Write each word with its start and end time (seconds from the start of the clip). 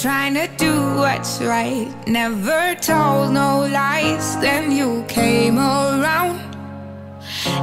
trying 0.00 0.32
to 0.32 0.48
do 0.56 0.72
what's 0.96 1.42
right. 1.42 1.92
Never 2.06 2.74
told 2.76 3.34
no 3.34 3.68
lies. 3.70 4.34
Then 4.40 4.72
you 4.72 5.04
came 5.08 5.58
around. 5.58 6.40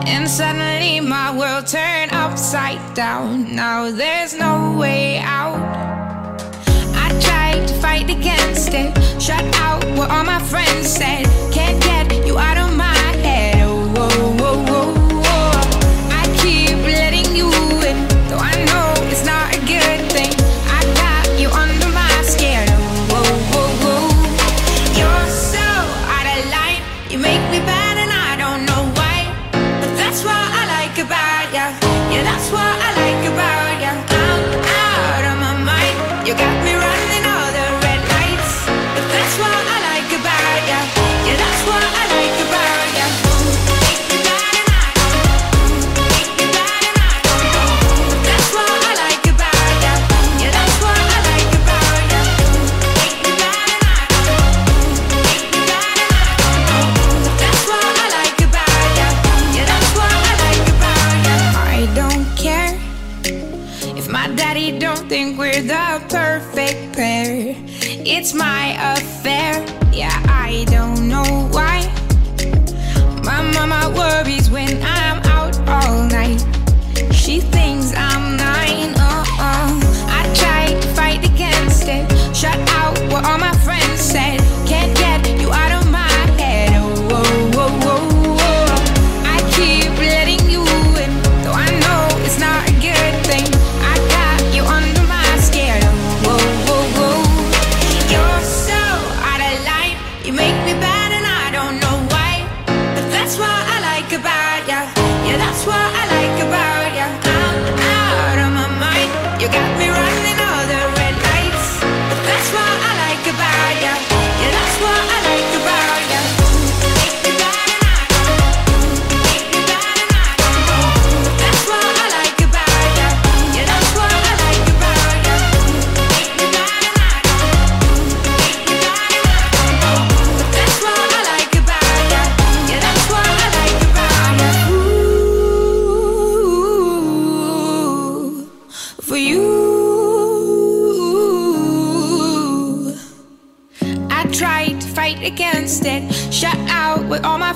And 0.05 0.29
suddenly 0.29 0.99
my 0.99 1.35
world 1.35 1.65
turned 1.65 2.13
upside 2.13 2.93
down. 2.93 3.55
Now 3.55 3.89
there's 3.89 4.35
no 4.35 4.77
way 4.77 5.17
out. 5.17 5.57
I 6.93 7.07
tried 7.19 7.67
to 7.67 7.73
fight 7.75 8.09
against 8.09 8.69
it. 8.71 8.95
Shut 9.19 9.43
out 9.55 9.83
what 9.97 10.11
all 10.11 10.23
my 10.23 10.39
friends 10.43 10.87
said. 10.87 11.25
Can't 11.51 11.81
get 11.81 12.27
you 12.27 12.37
out 12.37 12.57
of 12.57 12.75
my 12.77 12.86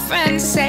friends 0.07 0.43
say 0.43 0.60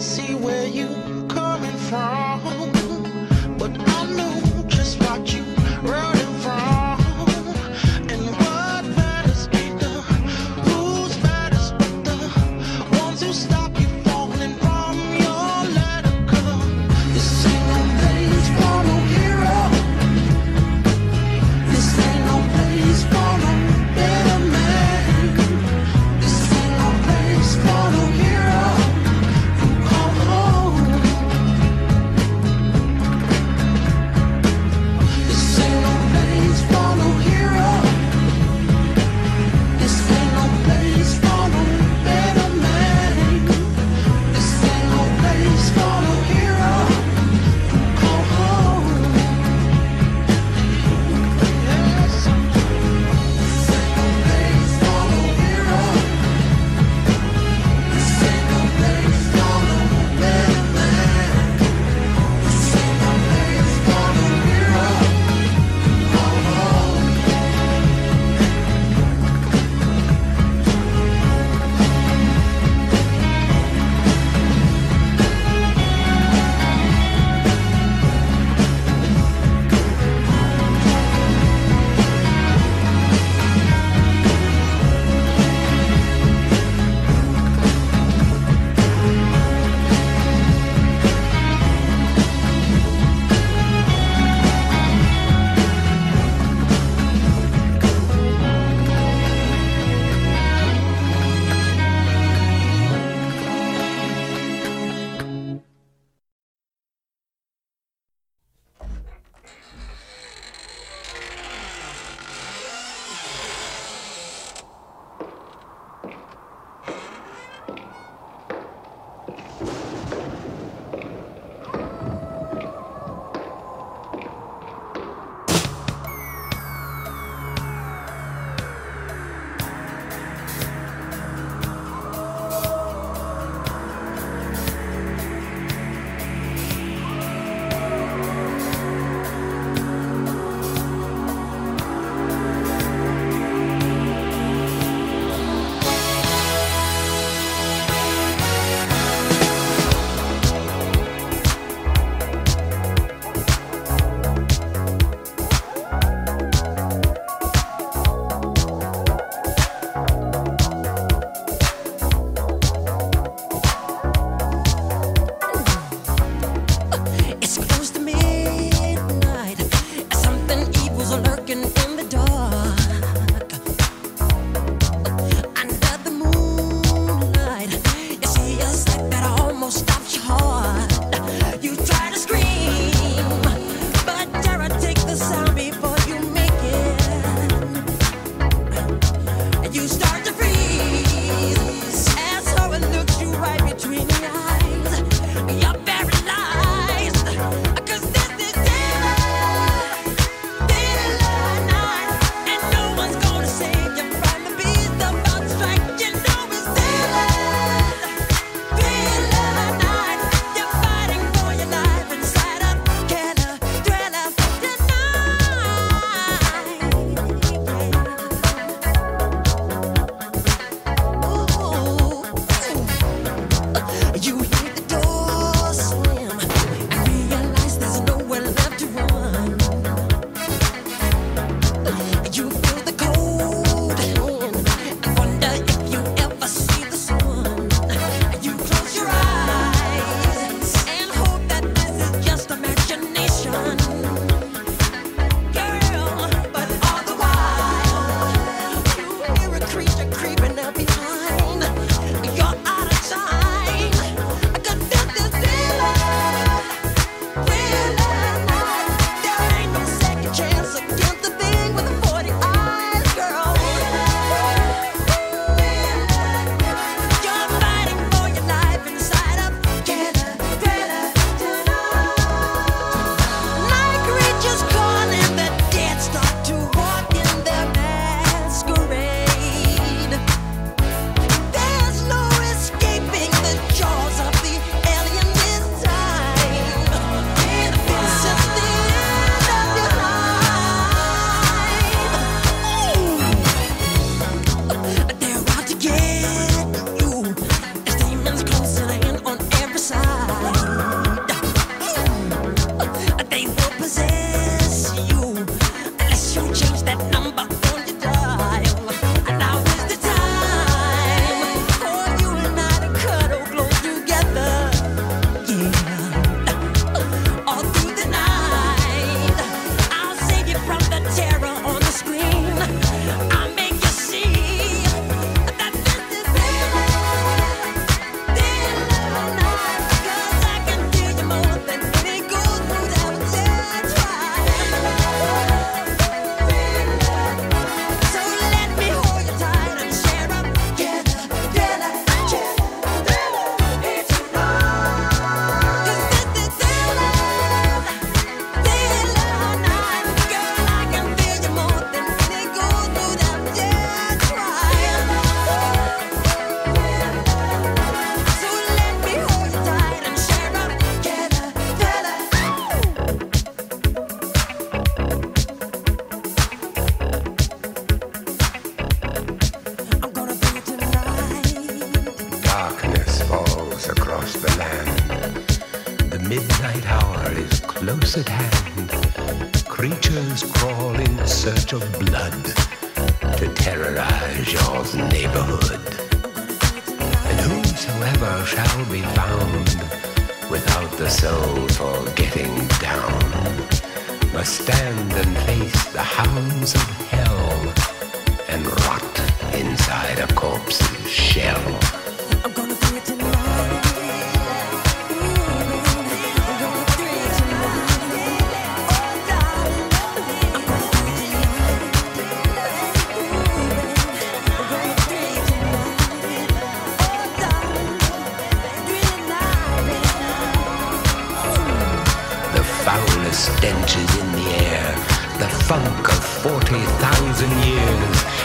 see 0.00 0.34
where 0.34 0.66
you 0.66 0.88
coming 1.28 1.76
from. 1.88 2.73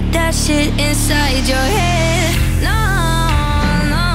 let 0.00 0.12
that 0.12 0.34
shit 0.34 0.68
inside 0.78 1.46
your 1.48 1.56
head. 1.56 2.34
No, 2.62 2.80
no, 3.90 4.06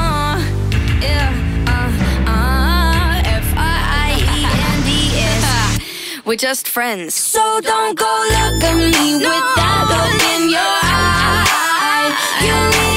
yeah, 1.02 1.32
uh, 1.68 1.90
uh, 2.30 3.22
F 3.26 3.54
I 3.56 3.76
I 3.98 4.18
E 4.36 4.46
N 4.74 4.80
D 4.86 4.90
S. 5.22 6.26
We're 6.26 6.36
just 6.36 6.68
friends. 6.68 7.14
So 7.16 7.62
don't 7.62 7.98
go 7.98 8.06
look 8.30 8.64
at 8.64 8.76
me 8.76 9.20
no, 9.20 9.30
with 9.30 9.48
that 9.58 9.82
look 9.92 10.22
in 10.36 10.50
your 10.50 10.76
eye. 10.84 12.14
You 12.42 12.95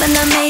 when 0.00 0.16
I 0.16 0.24
made 0.26 0.47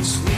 It's 0.00 0.29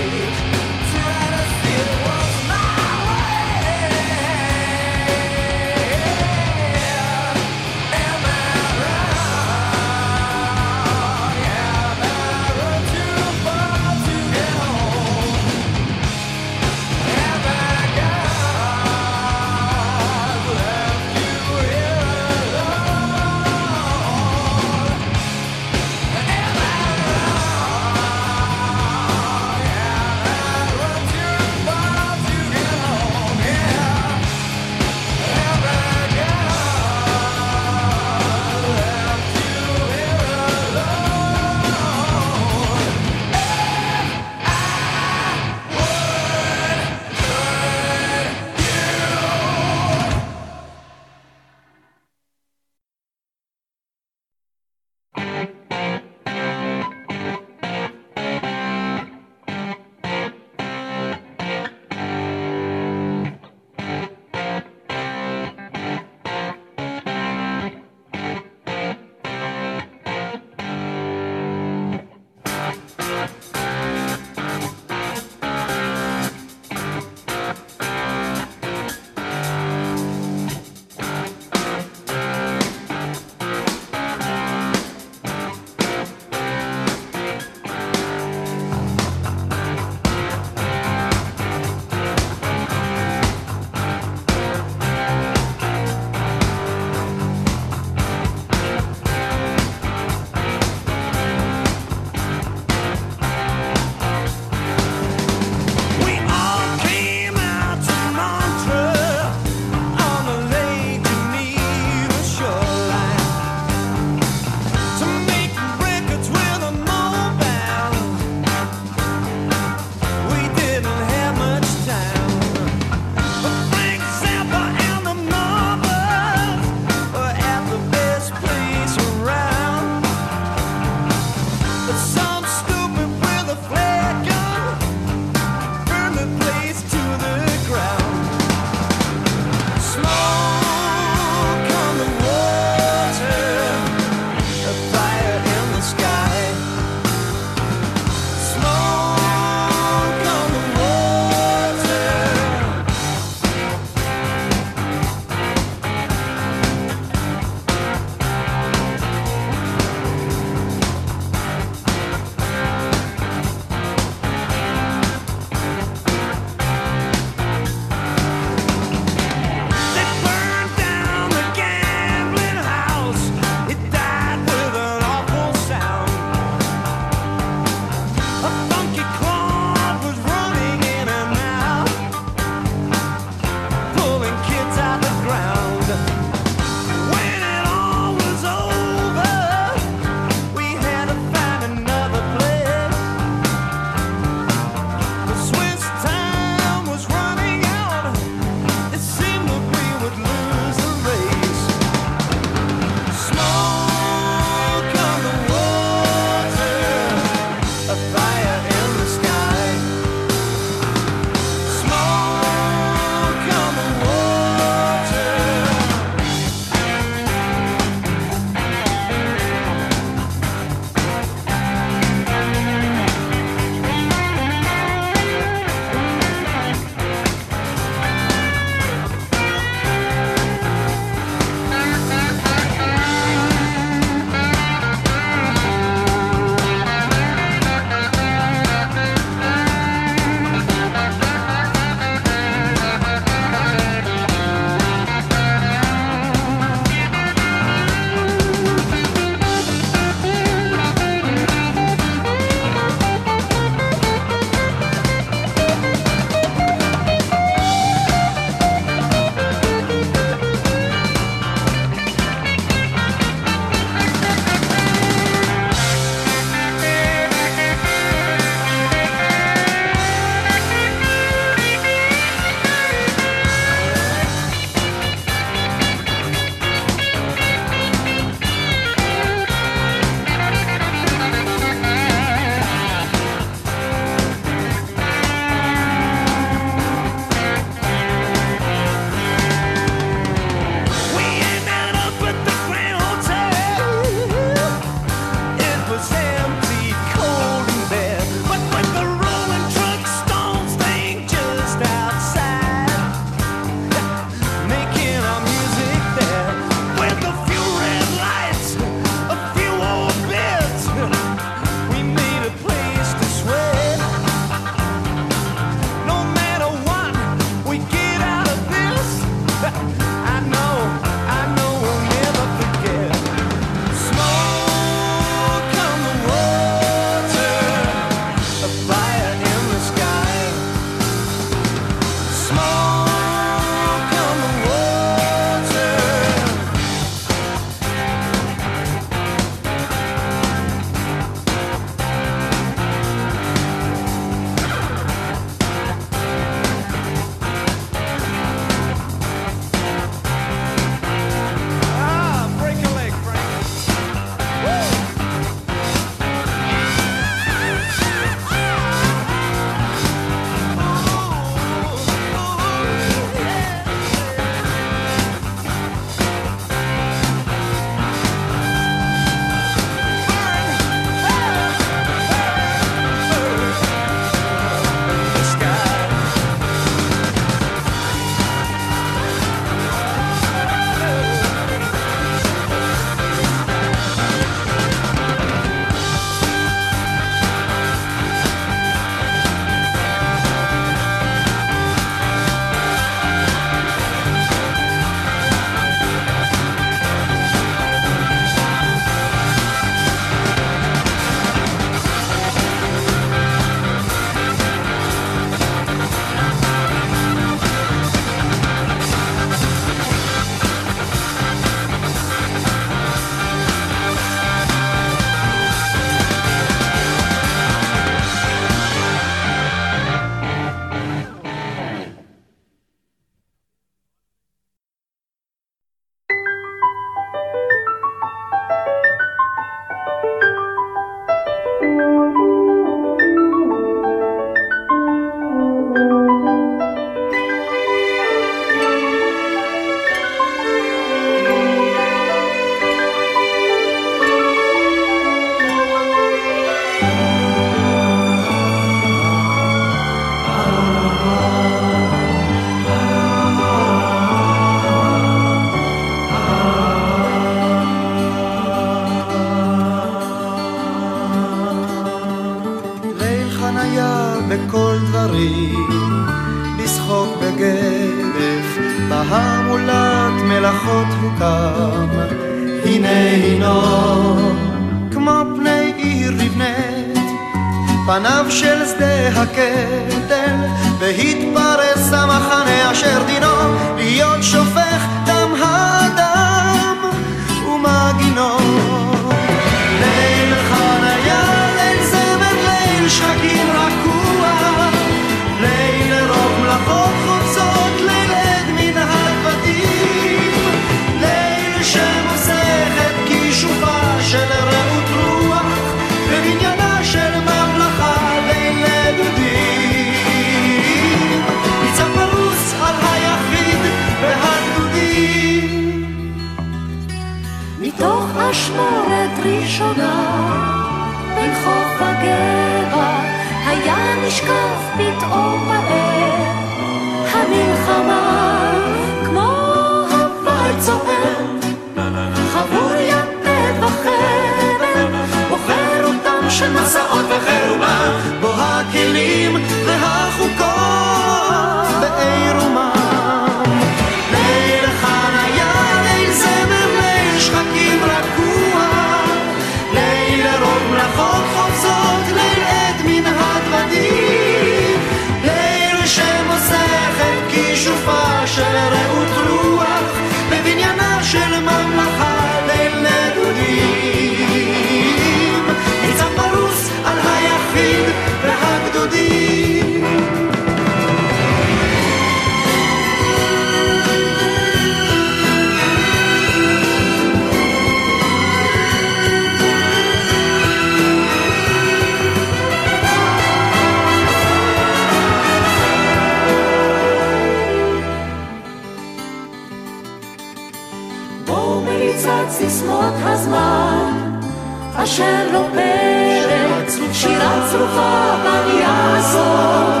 אשר 595.10 595.52
לא 595.52 595.66
פרץ, 595.74 596.98
שירה 597.12 597.68
צרופה 597.70 598.36
בל 598.44 598.78
יעזור, 598.78 600.00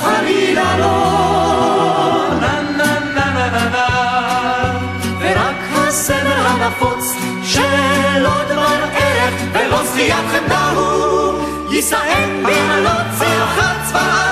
חלילה 0.00 0.78
לא. 0.78 1.20
הסמל 5.90 6.46
הנפוץ 6.46 7.14
של 7.44 8.26
עוד 8.26 8.52
מרעך, 8.56 9.34
ולא 9.52 9.84
זריעת 9.84 10.24
חמדה 10.32 10.70
הוא, 10.70 11.44
יישאם 11.70 12.42
בעלות 12.42 13.06
צרחת 13.18 13.76
צבאה. 13.88 14.29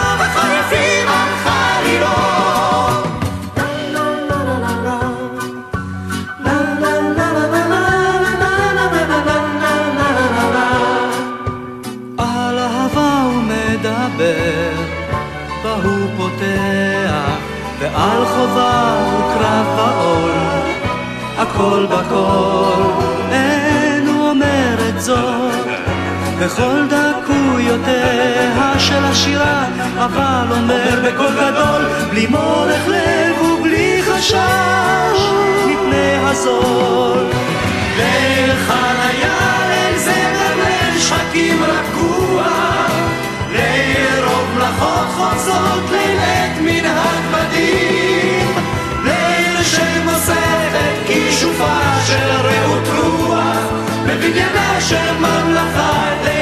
הכל 21.50 21.86
בכל, 21.86 22.82
אין 23.32 24.06
הוא 24.06 24.28
אומר 24.28 24.74
את 24.88 25.00
זאת. 25.00 25.66
בכל 26.40 26.86
דקויותיה 26.90 28.78
של 28.78 29.04
השירה, 29.04 29.64
אבל 29.96 30.46
אומר 30.50 31.00
בקול 31.04 31.32
גדול, 31.34 31.82
בלי 32.10 32.26
מורך 32.26 32.88
לב 32.88 33.42
ובלי 33.42 34.02
חשש 34.02 35.20
מפני 35.66 36.16
הזול. 36.22 37.26
לך 37.98 38.68
חניה, 38.68 39.70
אין 39.70 39.98
זמר, 39.98 40.54
ליל 40.56 41.00
שחקים 41.00 41.62
רקוע, 41.62 42.44
ליל 43.52 44.24
רוב 44.24 44.48
מלאכות 44.54 45.08
חוזרות, 45.16 45.90
ליל 45.90 46.18
מנהג 46.60 47.22
מדהים. 47.32 47.97
כישופה 51.08 51.78
של 52.06 52.30
רעות 52.30 52.88
רוח 52.88 53.72
בבניינה 54.06 54.80
של 54.80 55.14
ממלכה 55.18 56.08
אלה. 56.22 56.37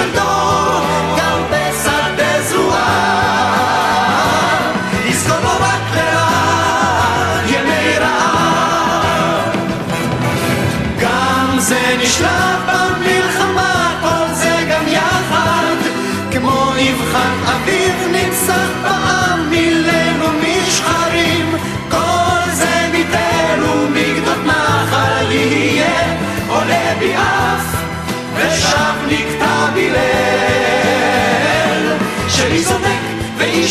Washington. 0.00 0.39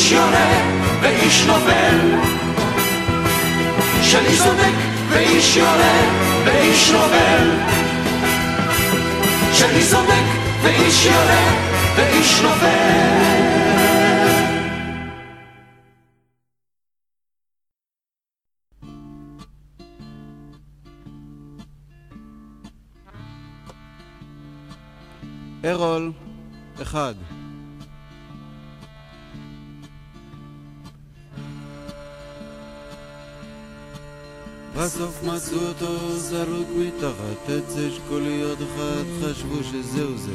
איש 0.09 0.15
יורה 0.15 0.49
ואיש 1.01 1.45
נופל. 1.45 1.99
שני 4.01 4.37
צודק 4.43 4.75
ואיש 5.09 5.57
יורה 5.57 5.99
ואיש 6.45 6.91
נופל. 6.91 7.49
שני 9.53 9.83
צודק 9.89 10.25
ואיש 10.61 11.05
יורה 11.05 11.53
ואיש 11.95 12.41
נופל. 12.41 13.19
ארול, 25.65 26.11
אחד. 26.81 27.38
בסוף 34.75 35.23
מצאו 35.23 35.67
אותו 35.67 36.17
זרוק 36.17 36.67
מתחת 36.77 37.49
עץ 37.49 37.75
אשכול 37.77 38.21
יד 38.27 38.57
אחד, 38.61 39.03
חשבו 39.21 39.55
שזהו 39.63 40.17
זה, 40.17 40.33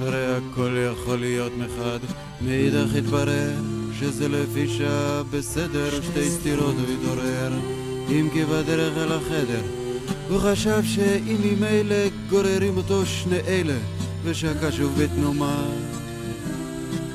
הרי 0.00 0.36
הכל 0.36 0.76
יכול 0.92 1.16
להיות 1.16 1.52
מחד. 1.58 1.98
מאידך 2.40 2.94
התברר 2.98 3.52
שזה 3.98 4.28
לפי 4.28 4.68
שעה 4.68 5.22
בסדר, 5.30 6.02
שתי 6.02 6.30
סתירות 6.30 6.74
הוא 6.74 6.94
התעורר, 6.94 7.52
אם 8.08 8.28
כי 8.32 8.44
בדרך 8.44 8.96
אל 8.96 9.12
החדר. 9.12 9.62
הוא 10.28 10.38
חשב 10.38 10.80
שאם 10.84 11.36
עם 11.42 11.64
אלה 11.64 12.08
גוררים 12.30 12.76
אותו 12.76 13.06
שני 13.06 13.40
אלה, 13.46 13.78
ושקע 14.24 14.72
שוב 14.72 15.02
בתנומה. 15.02 15.62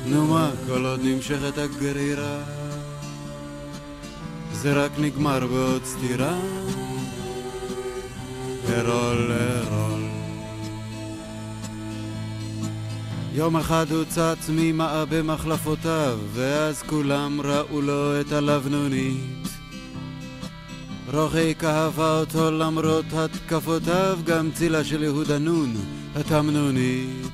נו 0.06 0.26
מה, 0.26 0.50
כל 0.66 0.84
עוד 0.84 1.00
נמשכת 1.02 1.58
הגרירה. 1.58 2.63
זה 4.64 4.72
רק 4.72 4.90
נגמר 4.98 5.46
בעוד 5.46 5.84
סתירה. 5.84 6.38
הרול, 8.68 9.32
הרול. 9.32 10.02
יום 13.32 13.56
אחד 13.56 13.86
הוא 13.90 14.04
צץ 14.04 14.48
ממעבה 14.48 15.22
מחלפותיו, 15.22 16.18
ואז 16.32 16.82
כולם 16.82 17.40
ראו 17.40 17.80
לו 17.80 18.20
את 18.20 18.32
הלבנונית. 18.32 19.48
רוחי 21.12 21.54
אהבה 21.64 22.20
אותו 22.20 22.50
למרות 22.50 23.04
התקפותיו, 23.12 24.18
גם 24.24 24.50
צילה 24.54 24.84
של 24.84 25.02
יהודה 25.02 25.38
נון, 25.38 25.74
התמנונית. 26.14 27.26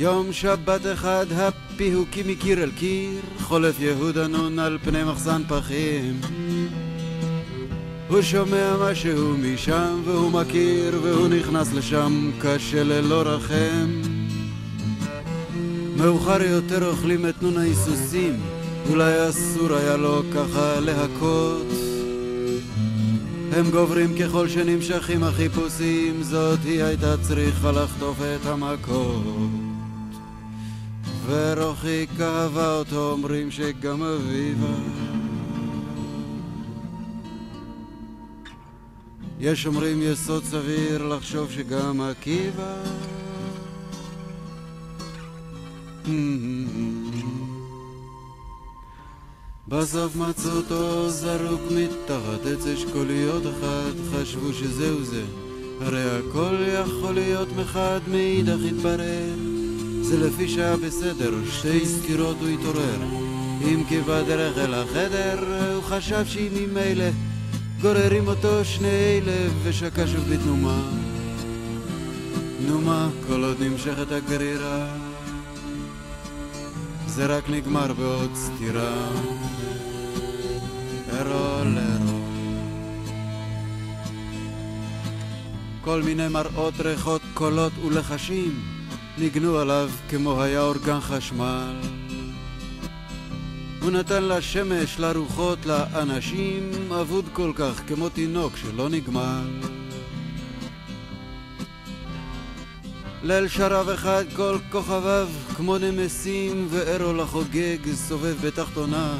יום 0.00 0.32
שבת 0.32 0.80
אחד 0.92 1.26
הפיהוקים 1.32 2.28
מקיר 2.28 2.62
אל 2.62 2.70
קיר, 2.70 3.20
חולף 3.40 3.80
יהודה 3.80 4.26
נון 4.26 4.58
על 4.58 4.78
פני 4.84 5.04
מחסן 5.04 5.42
פחים. 5.48 6.20
הוא 8.08 8.22
שומע 8.22 8.76
משהו 8.80 9.36
משם 9.38 10.00
והוא 10.04 10.32
מכיר 10.32 11.00
והוא 11.02 11.28
נכנס 11.28 11.72
לשם 11.72 12.30
קשה 12.40 12.82
ללא 12.84 13.22
רחם. 13.22 14.02
מאוחר 15.96 16.42
יותר 16.42 16.90
אוכלים 16.90 17.28
את 17.28 17.42
נון 17.42 17.56
ההיסוסים 17.56 18.40
אולי 18.90 19.28
אסור 19.28 19.74
היה 19.74 19.96
לו 19.96 20.22
ככה 20.34 20.80
להכות. 20.80 21.66
הם 23.52 23.70
גוברים 23.70 24.14
ככל 24.18 24.48
שנמשכים 24.48 25.24
החיפושים 25.24 26.22
זאת 26.22 26.58
היא 26.64 26.82
הייתה 26.82 27.16
צריכה 27.16 27.72
לחטוף 27.72 28.18
את 28.20 28.46
המכות 28.46 29.59
ורוחי 31.30 32.06
כאבה 32.18 32.74
אותו 32.74 33.10
אומרים 33.10 33.50
שגם 33.50 34.02
אביבה 34.02 34.74
יש 39.40 39.66
אומרים 39.66 40.02
יסוד 40.02 40.44
סביר 40.44 41.06
לחשוב 41.06 41.50
שגם 41.50 42.00
עקיבא 42.00 42.82
בסוף 49.68 50.16
מצאו 50.16 50.50
אותו 50.50 51.10
זרוק 51.10 51.60
מתחת 51.70 52.46
עץ 52.46 52.66
אשכוליות 52.66 53.42
אחד, 53.42 53.92
חשבו 54.12 54.52
שזהו 54.52 55.04
זה, 55.04 55.22
הרי 55.80 56.18
הכל 56.18 56.56
יכול 56.84 57.14
להיות 57.14 57.48
מחד, 57.56 58.00
מאידך 58.08 58.58
התברר. 58.68 59.49
זה 60.02 60.26
לפי 60.26 60.48
שעה 60.48 60.76
בסדר, 60.76 61.30
שתי 61.50 61.86
סקירות 61.86 62.36
הוא 62.40 62.48
התעורר. 62.48 63.00
אם 63.62 63.84
כי 63.88 64.00
בדרך 64.00 64.58
אל 64.58 64.74
החדר, 64.74 65.38
הוא 65.74 65.82
חשב 65.82 66.24
שהיא 66.26 66.50
ממילא 66.50 67.10
גוררים 67.82 68.28
אותו 68.28 68.64
שני 68.64 68.88
אלה 68.88 69.48
ושקע 69.62 70.06
שוב 70.06 70.24
בתנומה. 70.34 70.82
נו 72.66 72.80
כל 73.28 73.44
עוד 73.44 73.56
נמשכת 73.60 74.12
הגרירה, 74.12 74.86
זה 77.06 77.26
רק 77.26 77.50
נגמר 77.50 77.92
בעוד 77.92 78.30
סתירה. 78.34 79.08
ארול 81.12 81.78
ארול. 81.78 82.20
כל 85.80 86.02
מיני 86.02 86.28
מראות, 86.28 86.74
ריחות, 86.80 87.22
קולות 87.34 87.72
ולחשים 87.86 88.79
ניגנו 89.18 89.58
עליו 89.58 89.90
כמו 90.08 90.42
היה 90.42 90.62
אורגן 90.62 91.00
חשמל. 91.00 91.74
הוא 93.82 93.90
נתן 93.90 94.24
לשמש, 94.24 94.98
לרוחות, 94.98 95.66
לאנשים, 95.66 96.70
אבוד 97.00 97.24
כל 97.32 97.52
כך, 97.54 97.82
כמו 97.86 98.08
תינוק 98.08 98.56
שלא 98.56 98.88
נגמל. 98.88 99.60
ליל 103.22 103.48
שרב 103.48 103.88
אחד 103.88 104.24
כל 104.36 104.58
כוכביו 104.72 105.28
כמו 105.56 105.78
נמסים, 105.78 106.66
וארול 106.70 107.20
החוגג 107.20 107.78
סובב 107.94 108.36
בתחתוניו. 108.46 109.18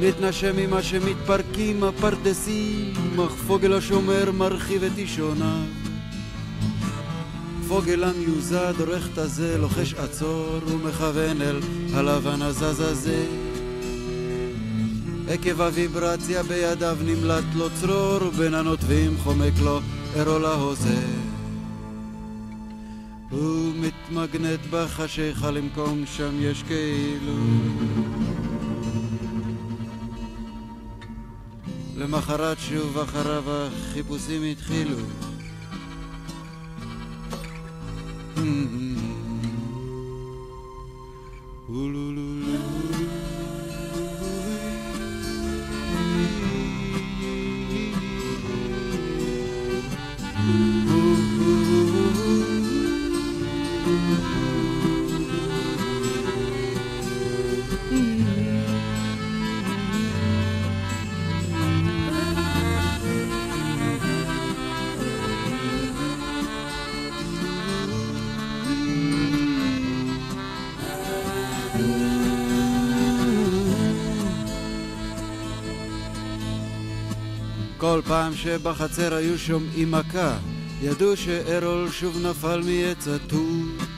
מתנשם 0.00 0.56
ממה 0.56 0.82
שמתפרקים 0.82 1.84
הפרדסים, 1.84 3.20
אך 3.26 3.32
פוגל 3.46 3.72
השומר 3.72 4.32
מרחיב 4.32 4.82
את 4.82 4.98
אישוניו. 4.98 5.85
פוגל 7.68 8.04
המיוזד 8.04 8.74
עורך 8.80 9.08
את 9.12 9.18
הזה, 9.18 9.58
לוחש 9.58 9.94
עצור 9.94 10.58
ומכוון 10.66 11.42
אל 11.42 11.60
הלבן 11.94 12.42
הזז 12.42 12.80
הזה. 12.80 13.26
עקב 15.28 15.60
הוויברציה 15.60 16.42
בידיו 16.42 16.96
נמלט 17.04 17.44
לו 17.54 17.68
צרור, 17.80 18.22
ובין 18.22 18.54
הנוטבים 18.54 19.16
חומק 19.22 19.52
לו 19.62 19.80
ערול 20.16 20.44
ההוזה. 20.44 21.00
הוא 23.30 23.72
מתמגנט 23.76 24.60
בחשיכה 24.70 25.50
למקום 25.50 26.04
שם 26.06 26.32
יש 26.40 26.62
כאילו. 26.62 27.36
למחרת 31.96 32.56
שוב 32.58 32.98
אחריו 32.98 33.44
החיפושים 33.46 34.42
התחילו. 34.42 34.96
mm-hmm. 38.46 38.85
כל 77.96 78.02
פעם 78.02 78.34
שבחצר 78.34 79.14
היו 79.14 79.38
שומעים 79.38 79.90
מכה, 79.90 80.36
ידעו 80.82 81.16
שארול 81.16 81.90
שוב 81.90 82.26
נפל 82.26 82.62
מעץ 82.62 83.08
התות. 83.08 83.88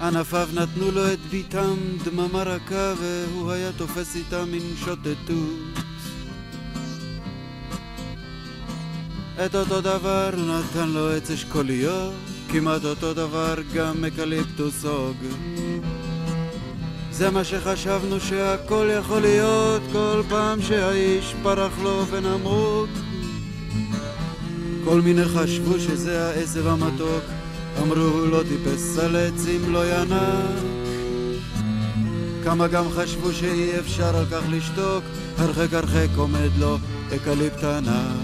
ענפיו 0.00 0.48
נתנו 0.54 0.90
לו 0.90 1.12
את 1.12 1.18
ביתם 1.30 1.76
דממה 2.04 2.42
רכה, 2.42 2.94
והוא 3.00 3.50
היה 3.50 3.70
תופס 3.76 4.16
איתם 4.16 4.48
מין 4.50 4.76
שוטטות. 4.76 5.84
את 9.44 9.54
אותו 9.54 9.80
דבר 9.80 10.30
נתן 10.36 10.88
לו 10.88 11.10
עץ 11.10 11.30
אשכוליות, 11.30 12.14
כמעט 12.52 12.84
אותו 12.84 13.14
דבר 13.14 13.54
גם 13.74 14.04
אקליפטוס 14.04 14.84
הוג. 14.84 15.16
זה 17.20 17.30
מה 17.30 17.44
שחשבנו 17.44 18.20
שהכל 18.20 18.88
יכול 18.98 19.20
להיות 19.20 19.82
כל 19.92 20.22
פעם 20.28 20.62
שהאיש 20.62 21.34
פרח 21.42 21.72
לו 21.82 22.06
ונמרוק 22.10 22.88
כל 24.84 25.00
מיני 25.00 25.24
חשבו 25.24 25.80
שזה 25.80 26.28
העשב 26.28 26.66
המתוק 26.66 27.24
אמרו 27.82 28.26
לא 28.26 28.42
טיפס 28.48 28.98
על 28.98 29.16
עצים 29.16 29.72
לא 29.72 29.92
ינק 29.92 30.62
כמה 32.44 32.68
גם 32.68 32.84
חשבו 32.90 33.32
שאי 33.32 33.78
אפשר 33.78 34.16
על 34.16 34.26
כך 34.30 34.42
לשתוק 34.50 35.04
הרחק 35.38 35.74
הרחק 35.74 36.08
עומד 36.16 36.50
לו 36.58 36.78
אקליפט 37.16 37.64
ענק. 37.64 38.16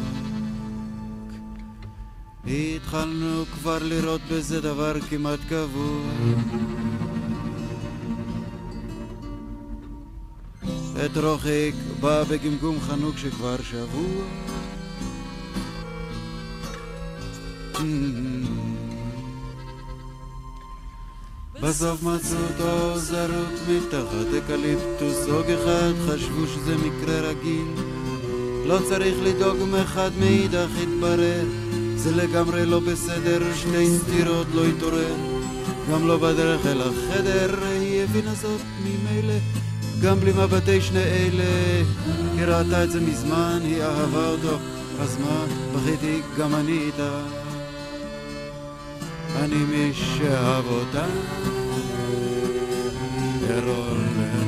התחלנו 2.46 3.44
כבר 3.54 3.78
לראות 3.82 4.20
בזה 4.30 4.60
דבר 4.60 5.00
כמעט 5.10 5.40
קבוע 5.48 6.02
את 11.04 11.16
רוחיק 11.16 11.74
בא 12.00 12.24
בגמגום 12.24 12.80
חנוק 12.80 13.18
שכבר 13.18 13.56
שבוע. 13.70 14.24
בסוף 21.62 22.02
מצאו 22.02 22.38
אותו 22.38 22.98
זרוק 22.98 23.54
מתחת 23.68 24.44
אקליפטוס, 24.44 25.28
הוג 25.28 25.46
אחד 25.50 25.92
חשבו 26.06 26.46
שזה 26.46 26.76
מקרה 26.76 27.20
רגיל. 27.20 27.66
לא 28.66 28.78
צריך 28.88 29.16
לדאוג 29.22 29.56
מאחד 29.70 30.10
מאידך 30.20 30.68
התברר, 30.82 31.44
זה 31.96 32.16
לגמרי 32.16 32.66
לא 32.66 32.80
בסדר, 32.80 33.54
שתי 33.54 33.98
סתירות 33.98 34.46
לא 34.54 34.64
התעורר. 34.64 35.16
גם 35.92 36.06
לא 36.06 36.16
בדרך 36.16 36.66
אל 36.66 36.80
החדר, 36.80 37.64
היא 37.64 38.02
הבינה 38.02 38.34
זאת 38.34 38.60
ממילא, 38.84 39.34
גם 40.02 40.20
בלי 40.20 40.32
מבטי 40.32 40.80
שני 40.80 41.02
אלה. 41.02 41.82
היא 42.36 42.44
ראתה 42.44 42.84
את 42.84 42.90
זה 42.90 43.00
מזמן, 43.00 43.58
היא 43.62 43.82
אהבה 43.82 44.28
אותו, 44.28 44.58
אז 45.00 45.18
מה, 45.20 45.44
בכיתי 45.74 46.20
גם 46.38 46.54
אני 46.54 46.78
איתה. 46.78 47.20
אני 49.36 49.56
מי 49.56 49.92
שאהב 49.94 50.66
אותה, 50.66 51.04
ארול 53.50 54.45